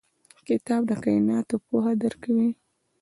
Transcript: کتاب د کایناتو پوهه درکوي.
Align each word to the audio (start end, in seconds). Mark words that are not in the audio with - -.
کتاب 0.47 0.81
د 0.89 0.91
کایناتو 1.03 1.55
پوهه 1.67 1.93
درکوي. 2.01 2.49